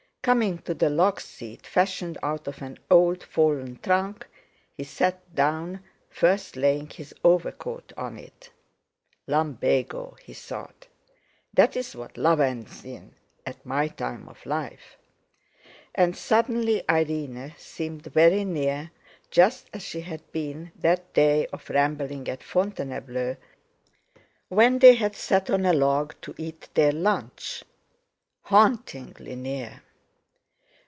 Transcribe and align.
Coming 0.23 0.59
to 0.59 0.75
the 0.75 0.91
log 0.91 1.19
seat 1.19 1.65
fashioned 1.65 2.19
out 2.21 2.47
of 2.47 2.61
an 2.61 2.77
old 2.91 3.23
fallen 3.23 3.79
trunk, 3.79 4.27
he 4.71 4.83
sat 4.83 5.33
down, 5.33 5.79
first 6.11 6.55
laying 6.55 6.87
his 6.91 7.11
overcoat 7.23 7.91
on 7.97 8.19
it. 8.19 8.51
"Lumbago!" 9.25 10.15
he 10.21 10.35
thought; 10.35 10.85
"that's 11.55 11.95
what 11.95 12.17
love 12.19 12.39
ends 12.39 12.85
in 12.85 13.15
at 13.47 13.65
my 13.65 13.87
time 13.87 14.29
of 14.29 14.45
life!" 14.45 14.95
And 15.95 16.15
suddenly 16.15 16.83
Irene 16.87 17.55
seemed 17.57 18.03
very 18.05 18.45
near, 18.45 18.91
just 19.31 19.71
as 19.73 19.81
she 19.81 20.01
had 20.01 20.31
been 20.31 20.71
that 20.75 21.13
day 21.15 21.47
of 21.47 21.67
rambling 21.67 22.29
at 22.29 22.43
Fontainebleau 22.43 23.37
when 24.49 24.77
they 24.77 24.93
had 24.93 25.15
sat 25.15 25.49
on 25.49 25.65
a 25.65 25.73
log 25.73 26.13
to 26.21 26.35
eat 26.37 26.69
their 26.75 26.91
lunch. 26.91 27.63
Hauntingly 28.43 29.35
near! 29.35 29.81